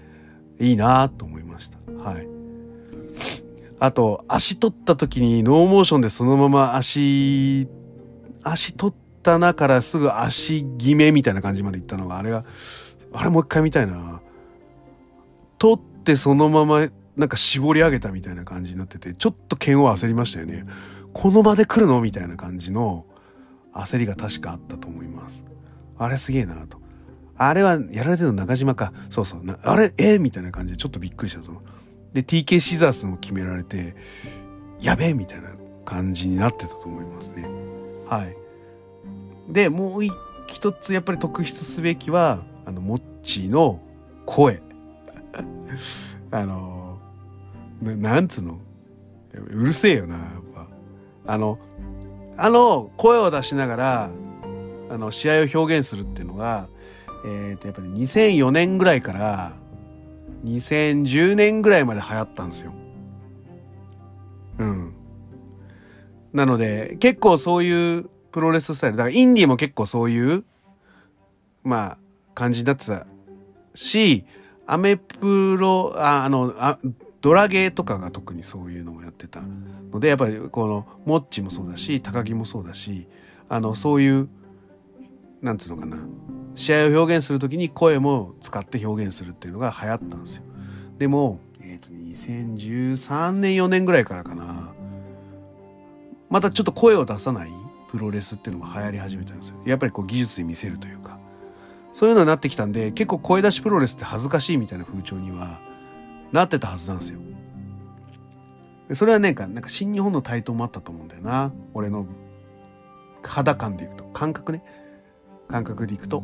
[0.60, 1.78] いいなと思いました。
[2.02, 2.28] はい。
[3.80, 7.67] あと足取った時にノーモーションでそのまま足
[8.43, 12.45] 足取ったなからすぐ足決めみたいな感じまでいったのがあれが
[13.13, 14.21] あれもう一回見たいな。
[15.58, 20.65] 取ってそのままなんか絞り上げたみたいな感じになってて、ちょっと剣を焦りましたよね。
[21.13, 23.06] この場で来るのみたいな感じの
[23.71, 25.45] 焦りが確かあったと思います。
[25.97, 26.82] あれすげえなと。
[27.38, 28.93] あれはやられてるの中島か。
[29.10, 29.60] そうそう。
[29.62, 29.93] あれ？
[29.97, 30.15] え？
[30.15, 31.62] ー、みたいな感じでちょっとびっくりしたと。
[32.13, 33.95] で、TK シザースも決められて、
[34.82, 35.49] やべえみたいな
[35.86, 37.47] 感じになってたと思いますね。
[38.06, 38.36] はい。
[39.50, 40.04] で、もう
[40.48, 43.80] 一つやっぱり特筆すべきは、あの、モッチーの
[44.26, 44.62] 声。
[46.32, 47.00] あの、
[47.82, 48.60] ななんつうの？
[49.34, 50.68] うるせえよな、やっぱ。
[51.34, 51.58] あの、
[52.38, 54.12] あの、声を出しながら、
[54.89, 56.68] あの、試合を表現するっていうのが、
[57.26, 59.56] えっ、ー、と、やっぱり2004年ぐらいから、
[60.46, 62.74] 2010年ぐらいまで流行ったんですよ。
[64.60, 64.94] うん。
[66.34, 70.43] なので、結構そういうプロレススタイル、だからインディーも結構そういう、
[71.63, 71.98] まあ、
[72.34, 73.06] 感じになってた
[73.76, 74.26] し、
[74.65, 76.80] アメプロ、ああのあ、
[77.22, 79.41] ドラゲーとかが特にそういうのをやってた。
[79.91, 83.08] ので、やっぱりこの、モッチもそうだし、高木もそうだし、
[83.48, 84.30] あの、そういう、
[85.41, 85.98] なんつうのかな、
[86.56, 90.43] 試合を表現するときに声も使って表現するっていうのが流行ったんですよ。
[90.98, 94.74] でも、えっ、ー、と、2013年、4年ぐらいからかな、
[96.34, 97.52] またちょっと声を出さない
[97.91, 99.58] プロレスっていうのが流行り始めたんですよ。
[99.67, 101.19] やっぱりこう技術で見せるというか。
[101.91, 105.60] そういうのになってきたんで、結構声出しプロレスって恥ずかしいみたいな風潮には
[106.32, 107.19] なってたはずなんですよ。
[108.93, 111.54] それはね、なんか新日本の台頭もあったと思うんだよな。
[111.76, 112.08] 俺の
[113.22, 114.04] 肌感でいくと。
[114.06, 114.63] 感覚ね。
[115.48, 116.24] 感覚でいくと。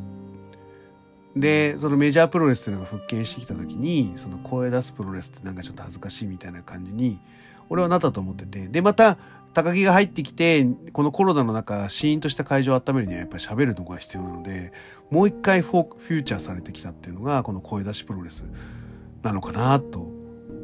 [1.35, 7.19] でそのメジャープロレスっていうのが復権してきた時にその声出すプロレスってなんかちょっと恥ずかしいみたいな感じに
[7.69, 9.19] 俺はなったと思っててでまた
[9.63, 14.71] 高木が入ってきてこのコロナの中シーンとした会場を温めるにはやっぱり喋るのが必要なので
[15.09, 18.45] もう一回フォーフューチャーされてきたっていうのがこの声出しプロレス
[19.21, 20.07] なのかなと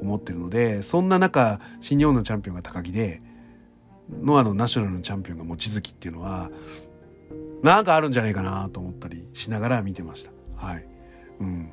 [0.01, 3.21] 思ってるのでそんな中新日本のチャンピオンが高木で
[4.21, 6.49] ノアのナショナルのチャンピオンが望月っていうのは
[7.63, 10.31] なんかあるんじゃないかなと思ったりしながら見てました。
[10.55, 10.85] はい。
[11.39, 11.71] うん。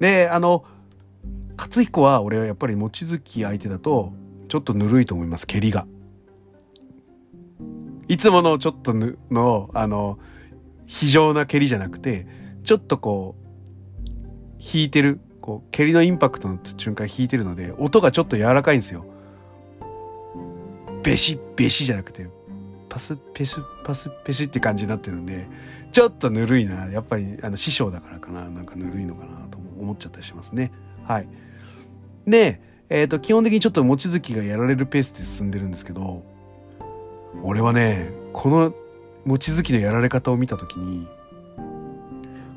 [0.00, 0.64] で、あの、
[1.58, 4.14] 勝彦は俺はやっぱり望月相手だと
[4.48, 5.86] ちょっとぬるいと思います、蹴りが。
[8.08, 10.18] いつものちょっとの、あの、
[10.86, 12.26] 非常な蹴りじゃなくて、
[12.64, 13.46] ちょっとこう、
[14.60, 19.04] 引いてる、こう、蹴りのインパクトの瞬間引いてるので、音がちょっと柔らかいんですよ。
[21.02, 22.28] ベシベシじゃなくて、
[22.96, 25.46] パスペスパスペシって感じになってるんで
[25.92, 30.72] ちょっとぬるいなやっぱりあの師匠だからかななんかぬるいのかなと思っちゃったりしますね
[31.04, 31.28] はい
[32.26, 36.24] でえっ、ー、と基本的にちょっと望月がやられるペースで進んでるんですけど
[37.42, 38.74] 俺はねこの
[39.24, 41.06] 望月のやられ方を見た時に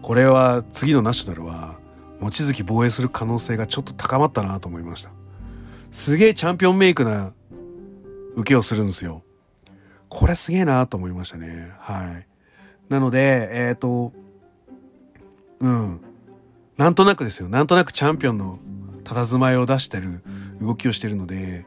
[0.01, 1.77] これは次のナショナルは
[2.19, 5.11] 望月防衛する可能性がちょっと高まったなと思いました
[5.91, 7.33] すげえチャンピオンメイクな
[8.35, 9.23] 受けをするんですよ
[10.09, 11.71] これすげえなと思いましたね。
[11.79, 12.27] はい。
[12.89, 14.11] なので、えっ、ー、と、
[15.59, 16.01] うん。
[16.77, 17.47] なんとなくですよ。
[17.47, 18.59] なんとなくチャンピオンの
[19.09, 20.23] 佇まいを出してる
[20.61, 21.65] 動きをしてるので、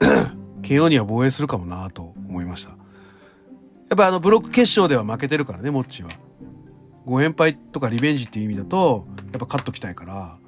[0.62, 2.70] KO には防衛するかもなと思いました。
[2.70, 2.76] や
[3.94, 6.08] っぱあのブロック決勝では負けてるからね、モッチは。
[7.04, 10.38] ご返敗とかリベンジっていう意味だと、やっぱ勝っときたいから、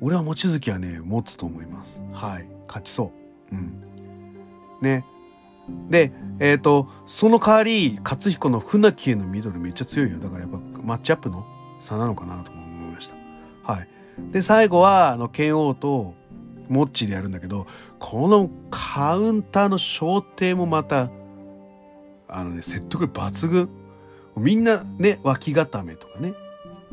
[0.00, 2.02] 俺は望月はね、持つと思います。
[2.12, 2.48] はい。
[2.66, 3.12] 勝ちそ
[3.52, 3.54] う。
[3.54, 3.82] うん。
[4.80, 5.04] ね。
[5.88, 10.18] で、えっ、ー、と、その代わり、勝彦の船木へのミドルめっちゃ強いよ。
[10.18, 11.46] だからやっぱマッチアップの
[11.80, 13.14] 差なのかなと思いました。
[13.72, 13.88] はい。
[14.32, 16.14] で、最後は、あの、剣王と、
[16.68, 17.66] モッチでやるんだけど、
[17.98, 21.10] このカウンターの焦点もまた、
[22.28, 23.68] あのね、説得力抜群。
[24.36, 26.32] みんなね、脇固めとかね、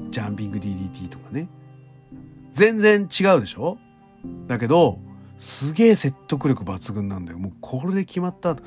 [0.10, 1.48] ジャンピング DDT とかね。
[2.52, 3.78] 全然違うでしょ？
[4.48, 4.98] だけど、
[5.38, 7.38] すげえ説得力抜群なんだよ。
[7.38, 8.58] もうこれで決まった。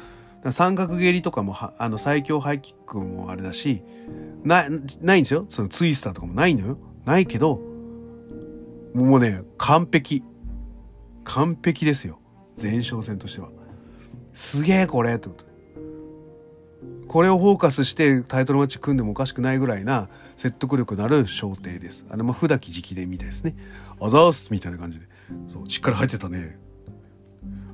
[0.52, 3.82] 三角蹴りとかもあの最強ハイキックもあれだし、
[4.44, 4.68] ない、
[5.00, 5.44] ないんですよ。
[5.48, 6.78] そのツイスターとかもないのよ。
[7.04, 7.60] ないけど、
[8.94, 10.24] もうね、完璧。
[11.24, 12.18] 完璧ですよ。
[12.60, 13.48] 前哨戦としては。
[14.32, 15.28] すげえこれって。
[15.28, 15.44] こと。
[17.06, 22.06] これをフォーカスしてタイトルマッチ組んでもおかしくないぐらいな説得力のある小艇です。
[22.08, 23.56] あれも札木直伝みたいですね。
[24.00, 25.06] あざーすみたいな感じで。
[25.48, 26.58] そう、しっかり入ってたね。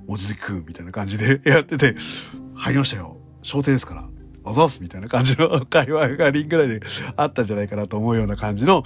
[0.07, 1.97] 望月くんみたいな感じで やってて、
[2.55, 3.17] 入りましたよ。
[3.43, 4.09] 小艇ですから。
[4.45, 6.81] あざーすみたいな感じの会話がリング内で
[7.17, 8.85] あったんじゃないかなと思うような感じの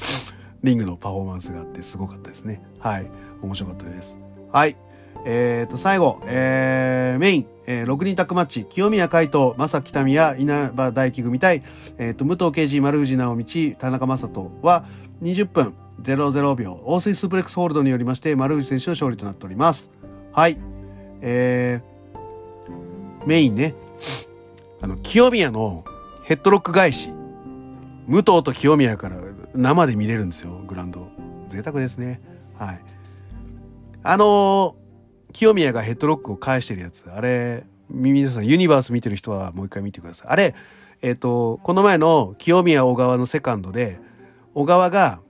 [0.62, 2.62] リングのパフォーマンスがあってすごかったですね。
[2.78, 3.10] はい。
[3.42, 4.20] 面白かったです。
[4.52, 4.76] はい。
[5.24, 11.62] えっ、ー、と、最後、えー、メイン、えー、6人タックマッチ、清宮海斗、正木民也、稲葉大輝組対、
[11.98, 13.44] えっ、ー、と、武藤敬司、丸藤直道、
[13.78, 14.86] 田中正人は
[15.22, 19.92] 20分00秒、大水スープレックスホールドによりまして、丸藤選手の勝利となっております。
[20.32, 20.58] はい。
[21.20, 23.74] えー、メインね、
[24.80, 25.84] あの、清宮の
[26.24, 27.10] ヘッドロック返し、
[28.06, 29.16] 武藤と清宮から
[29.54, 31.08] 生で見れるんですよ、グランド。
[31.46, 32.20] 贅沢ですね。
[32.58, 32.80] はい。
[34.02, 34.80] あのー
[35.32, 40.28] 清宮がヘッドロックを返してるやつ、あれ、皆さんユニバース見てる人はもう一回見てください。
[40.28, 40.54] あれ、
[41.02, 44.00] えっ、ー、と、この前の清宮小川のセカンドで、
[44.54, 45.20] 小川が、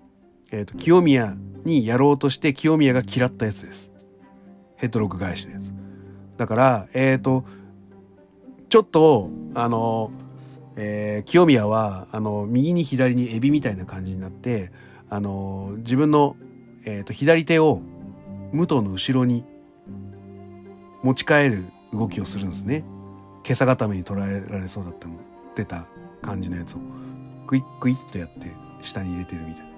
[0.50, 3.92] えっ、ー、と、清宮にやろうとして清宮が嫌ったやつです。
[4.76, 5.72] ヘッドロック返しのやつ。
[6.36, 7.44] だから、えっ、ー、と、
[8.68, 10.10] ちょっと、あの、
[10.76, 14.70] えー、清宮は、あの、右に左にエビみたいな感じになって、
[15.08, 16.36] あの、自分の、
[16.84, 17.82] えっ、と、左手を
[18.52, 19.44] 武藤の後ろに
[21.02, 22.84] 持ち帰る動きをするんですね。
[23.44, 25.14] 今朝固めに捉えられそうだったの
[25.54, 25.86] 出た
[26.22, 26.80] 感じのやつを
[27.46, 28.52] クイックイッとやって
[28.82, 29.72] 下に入れてるみたいな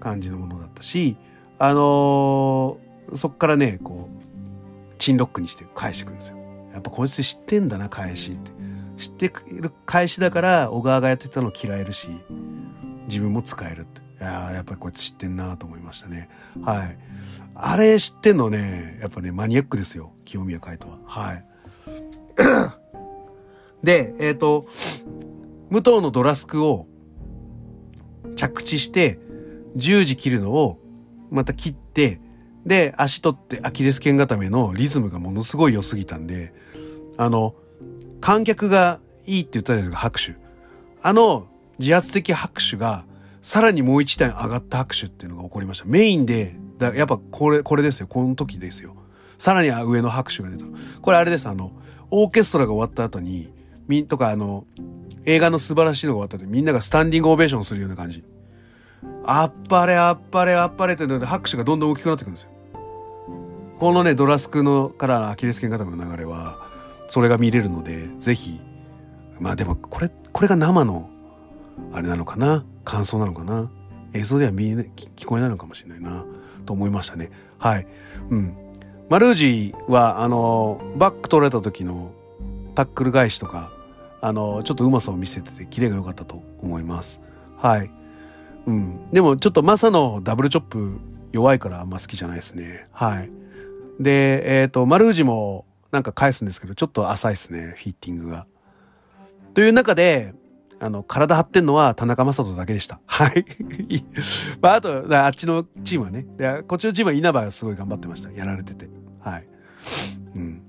[0.00, 1.16] 感じのものだったし
[1.58, 6.38] あのー、そっからねこうチンロックにして返してくるんですよ。
[6.72, 8.50] やっぱこいつ知ってんだな返しって。
[8.98, 12.08] 知ってる返しだから小川がやってたの嫌えるし
[13.06, 14.08] 自分も使えるって。
[14.18, 16.28] いややっぱりこいつ知ってんなと思いましたね。
[16.62, 16.98] はい。
[17.54, 20.12] あれ知ってんのね、やっぱね、マニアックですよ。
[20.24, 20.98] 清宮海斗は。
[21.06, 21.44] はい。
[23.86, 24.66] で、えっ、ー、と、
[25.70, 26.88] 武藤のドラスクを
[28.34, 29.20] 着地して、
[29.76, 30.80] 十字切るのを
[31.30, 32.20] また切って、
[32.66, 36.52] で、足取ってアキレス腱固めのリズムがものすごい良すぎたんで、
[37.16, 37.54] あの、
[38.20, 40.36] 観客がいいって言ったじゃないですか、拍手。
[41.02, 41.46] あの、
[41.78, 43.04] 自発的拍手が、
[43.40, 45.84] さらにもう一段上がった拍手っていうのが起こりました。
[45.86, 48.06] メインで、だやっぱこれ、これですよ。
[48.06, 48.94] この時ですよ。
[49.38, 50.64] さらに上の拍手が出た。
[51.00, 51.48] これあれです。
[51.48, 51.72] あの、
[52.10, 53.52] オーケストラが終わった後に、
[53.86, 54.66] みん、とかあの、
[55.24, 58.24] 映画の素晴らしいのが終わった後にみんながスタンディングオベーションするような感じ。
[59.24, 62.50] あっぱれあっぱれあっぱれってので拍手がどんどん大きくなってくるんですよ。
[63.78, 66.67] このね、ドラスクのからアキレス腱固めの流れは、
[67.08, 68.60] それが見れるので、ぜひ、
[69.40, 71.10] まあでもこれ、これが生の、
[71.92, 72.64] あれなのかな？
[72.84, 73.70] 感想なのかな？
[74.14, 76.24] 映像では見え、聞こえないのかもしれないな、
[76.66, 77.30] と思いましたね。
[77.58, 77.86] はい。
[78.30, 78.56] うん。
[79.08, 82.12] マルージは、あの、バック取られた時の
[82.74, 83.72] タックル返しとか、
[84.20, 87.20] あの、ちょっとうまさを見せてて、キレが良かったと思います。
[87.56, 87.90] はい。
[88.66, 89.10] うん。
[89.10, 90.98] でも、ちょっとマサのダブルチョップ
[91.32, 92.86] 弱いからあんま好きじゃないですね。
[92.92, 93.30] はい。
[94.00, 98.46] で、えっ、ー、と、マルージもなんか返すんですけど、ちょっと浅いですね、フィッティングが。
[99.54, 100.34] という中で、
[100.80, 103.00] あの、体張ってんのは田中正人だけでした。
[103.06, 103.44] はい。
[104.60, 106.26] まあ、あと、あっちのチームはね。
[106.36, 108.30] で、こっちのチームは稲葉がすごい頑張ってました。
[108.30, 108.88] やられてて。
[109.20, 109.48] はい。
[110.36, 110.62] うん。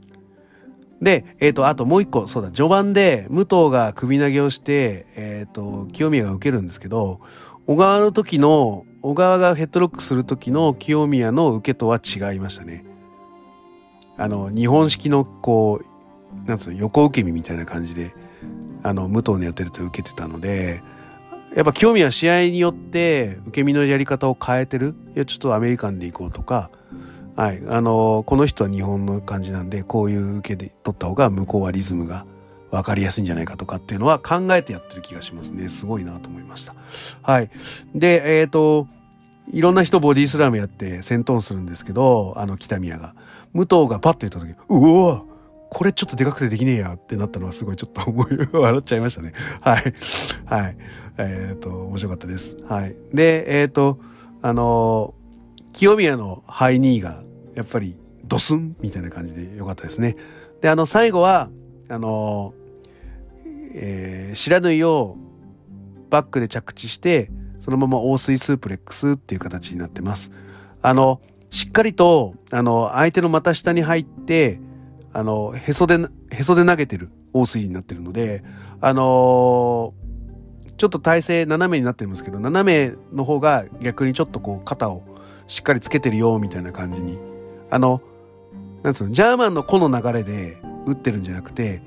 [1.01, 7.21] で、えっ、ー、と、あともう一個、そうだ、序盤で武藤が首投げをして、えっ、ー、と、清宮が受けるんですけど、
[7.67, 12.83] 小川の時の、小川がヘッドロックする時の清宮の受けとは違いましたね。
[14.19, 18.13] あの、日本式の、こう、なんつうの、横受け身みたいな感じで、
[18.83, 20.83] あの、武藤のやってると受けてたので、
[21.55, 24.93] やっぱ清宮は試合によって受け身のやり方を変えてる。
[25.15, 26.69] いや、ちょっとアメリカンで行こうとか、
[27.35, 27.61] はい。
[27.69, 32.25] あの、この人は日本の感じなんで、こういう受けで取った方が向こうはリズムが
[32.71, 35.69] 分かりやすいんじゃないかとかっていうのは考えてやってる気がしますね。
[35.69, 36.75] すごいなと思いました。
[37.21, 37.49] はい。
[37.95, 38.87] で、えっ、ー、と、
[39.51, 43.15] いろんな人ボディスラムやって戦闘するんですけど、あの北宮が。
[43.53, 45.25] 武藤がパッと言った時、うお
[45.71, 49.33] これちょっとでかくてできねえやってなったのはすごいちょっと思い、笑っちゃいましたね。
[49.61, 49.93] はい。
[50.45, 50.77] はい。
[51.17, 52.57] えっ、ー、と、面白かったです。
[52.67, 52.95] はい。
[53.13, 53.99] で、えっ、ー、と、
[54.41, 55.13] あの
[55.73, 57.23] 清宮のハイニーが
[57.55, 57.95] やっぱり
[58.25, 60.15] ドスンみたいな感じでよかったですね。
[60.61, 61.49] で、あの、最後は、
[61.89, 62.53] あの、
[63.73, 65.17] えー、白縫いを
[66.09, 70.31] バックで着地して、そのまま応水スープレックスっていう形になってます。
[70.81, 74.59] あの、しっかりと、あの、相手の股下に入って、
[75.13, 75.99] あの、へそで、
[76.31, 78.43] へそで投げてる応水になってるので、
[78.81, 85.03] あのー、ちょっと体勢斜めになってるんですけど、斜めの方が逆にちょっとこう肩を
[85.47, 87.19] しっかりつけてるよ、みたいな感じに
[87.71, 88.01] あの、
[88.83, 91.81] なんつうの、ジャーマンの個の流れで打ってるんじゃなくて、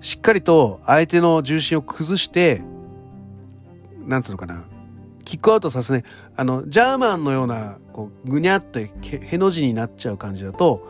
[0.00, 2.62] しっかりと相手の重心を崩して、
[4.06, 4.64] なんつうのかな、
[5.28, 6.04] キックアウトさせない。
[6.36, 10.88] あの、ジャーマンのような、こう、ぐにゃってへの字になっちゃう感じだと、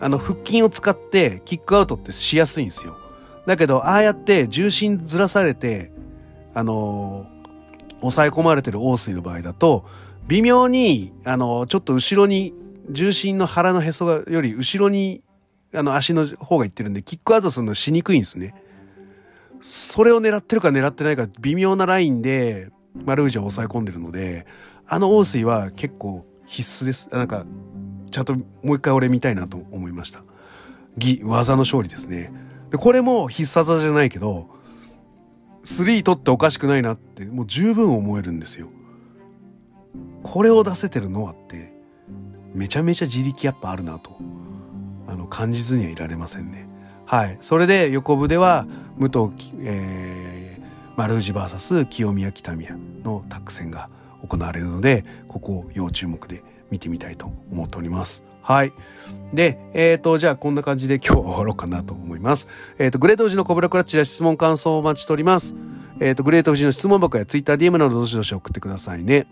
[0.00, 2.98] あの、腹筋を使ってキックアウトってしやすいんですよ。
[3.46, 5.92] だけど、ああやって重心ずらされて、
[6.52, 9.86] あのー、抑え込まれてる王水の場合だと、
[10.28, 12.52] 微妙に、あのー、ちょっと後ろに
[12.90, 15.22] 重心の腹のへそがより後ろに
[15.72, 18.54] あの足の方がいってるんでキックアウトするのしにくいんですね。
[19.62, 24.46] それを狙ってるか狙ってないか微妙なラインでマルージュを抑え込んでるので
[24.86, 27.08] あの王水は結構必須です。
[27.12, 27.46] なんか
[28.10, 30.24] ちゃんともう一回俺見たいなと思いました。
[30.96, 32.32] 技、技の勝利ですね。
[32.70, 34.48] で、これも必殺技じゃないけど、
[35.64, 38.68] 3取っておかしくないなってもう十分思えるんですよ。
[40.22, 41.72] これを出せてるのはって
[42.52, 44.16] めちゃめちゃ自力やっぱあるなと
[45.06, 46.68] あの感じずにはいられませんね。
[47.06, 47.38] はい。
[47.40, 48.66] それで横部では
[48.96, 50.29] 武藤、えー、
[50.96, 53.88] 丸氏 VS 清宮北宮のタッグ戦が
[54.26, 58.24] 行われるので、ここを要注目で見てみたいと思っております。
[58.42, 58.72] はい。
[59.32, 62.48] で、えっ、ー、と、じゃあこんな感じで今日は終わろうかなと思います。
[62.78, 65.54] えっ、ー、と、グレート富士のコブラクラッチで質問感想をお待ちしております。
[66.00, 69.26] えっ、ー、と、グレート富士の質問箱や TwitterDM などどしどし送ってくださいね。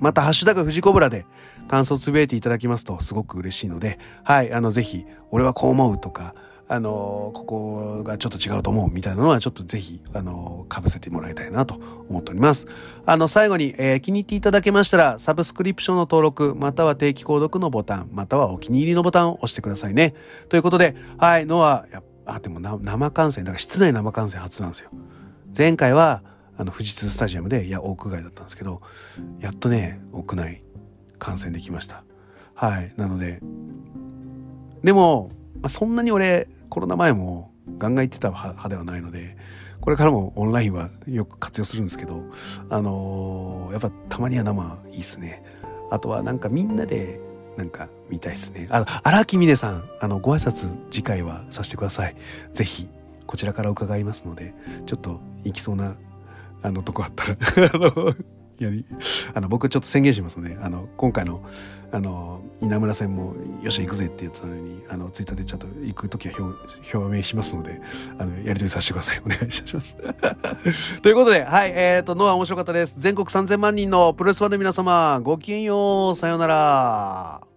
[0.00, 1.26] また、ハッシュタグ富士コブラで
[1.68, 6.34] 感想をつぶやいていただきますとすごく嬉しいので、はい、あの、ぜひ、俺はこう思うとか、
[6.68, 11.76] あの、ここがちょっと違うと思うみたいなのはちょっとぜひ、あの、被せてもらいたいなと
[12.08, 12.66] 思っております。
[13.04, 20.14] あの、最後に、えー、気に入っていただけましたら、サブスクリプションの登録、または定期購読のボタン、またはお気に入りのボタンを押してくださいね。
[20.48, 21.86] ということで、はい、のは、
[22.24, 24.90] あ、でも生観戦、だから室内生観戦初なんですよ。
[25.56, 26.22] 前回は、
[26.58, 28.80] あの、富士通スタジアムで、いや、屋外だったんですけど、
[29.38, 30.64] やっとね、屋内
[31.18, 32.02] 観戦できました。
[32.54, 32.92] はい。
[32.96, 33.40] なので、
[34.82, 35.30] でも、
[35.66, 39.36] まあ、そんなに俺、コロナ前もガンガン行ってた派ではないので、
[39.80, 42.22] これからもオンラインはよく活用するんですけど、
[42.70, 45.42] あのー、やっぱたまには生いいっすね。
[45.90, 47.20] あとはなんかみんなで
[47.56, 48.68] なんか見たいっすね。
[48.70, 52.14] あの、荒木峰さん、あの、ご挨拶次回はさせてください。
[52.52, 52.88] ぜひ、
[53.26, 54.54] こちらから伺いますので、
[54.86, 55.96] ちょっと行きそうな
[56.62, 57.36] あの、とこあったら、
[57.74, 58.14] あの、
[58.58, 58.84] やり、
[59.34, 60.58] あの、僕ちょっと宣言しますね。
[60.60, 61.42] あの、今回の、
[61.92, 67.80] あの、稲村戦も、よし行くぜって言ったのに、あの、ツイッターでちゃんと行くときは表表明しますので、
[68.18, 69.20] あの、やりとりさせてください。
[69.24, 69.96] お願いいたします。
[71.00, 72.94] ということで、はい、えっ、ー、と、ノア面白かったです。
[72.98, 77.55] 全国3000万人のプロレスファンの皆様、ごきげんよう、さようなら。